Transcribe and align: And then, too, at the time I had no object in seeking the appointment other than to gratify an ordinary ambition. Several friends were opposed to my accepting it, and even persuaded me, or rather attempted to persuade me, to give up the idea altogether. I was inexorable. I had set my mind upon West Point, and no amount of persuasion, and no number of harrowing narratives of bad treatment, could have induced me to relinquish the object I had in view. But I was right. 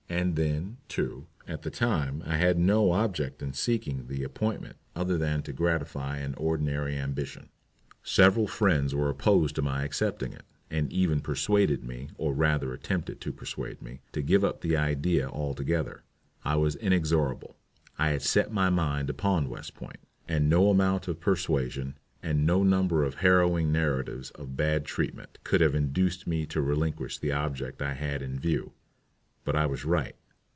And 0.09 0.35
then, 0.35 0.75
too, 0.89 1.27
at 1.47 1.61
the 1.61 1.69
time 1.71 2.21
I 2.25 2.35
had 2.35 2.59
no 2.59 2.91
object 2.91 3.41
in 3.41 3.53
seeking 3.53 4.07
the 4.07 4.25
appointment 4.25 4.75
other 4.93 5.17
than 5.17 5.41
to 5.43 5.53
gratify 5.53 6.17
an 6.17 6.33
ordinary 6.35 6.97
ambition. 6.97 7.47
Several 8.03 8.45
friends 8.45 8.93
were 8.93 9.07
opposed 9.09 9.55
to 9.55 9.61
my 9.61 9.85
accepting 9.85 10.33
it, 10.33 10.43
and 10.69 10.91
even 10.91 11.21
persuaded 11.21 11.85
me, 11.85 12.09
or 12.17 12.33
rather 12.33 12.73
attempted 12.73 13.21
to 13.21 13.31
persuade 13.31 13.81
me, 13.81 14.01
to 14.11 14.21
give 14.21 14.43
up 14.43 14.59
the 14.59 14.75
idea 14.75 15.29
altogether. 15.29 16.03
I 16.43 16.57
was 16.57 16.75
inexorable. 16.75 17.55
I 17.97 18.09
had 18.09 18.21
set 18.21 18.51
my 18.51 18.69
mind 18.69 19.09
upon 19.09 19.47
West 19.49 19.75
Point, 19.75 19.99
and 20.27 20.49
no 20.49 20.69
amount 20.69 21.07
of 21.07 21.21
persuasion, 21.21 21.97
and 22.21 22.45
no 22.45 22.63
number 22.63 23.05
of 23.05 23.15
harrowing 23.15 23.71
narratives 23.71 24.31
of 24.31 24.57
bad 24.57 24.83
treatment, 24.83 25.37
could 25.45 25.61
have 25.61 25.73
induced 25.73 26.27
me 26.27 26.45
to 26.47 26.61
relinquish 26.61 27.17
the 27.17 27.31
object 27.31 27.81
I 27.81 27.93
had 27.93 28.21
in 28.21 28.37
view. 28.37 28.73
But 29.43 29.55
I 29.55 29.65
was 29.65 29.83
right. 29.85 30.15